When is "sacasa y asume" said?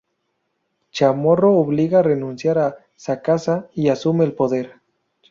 2.95-4.25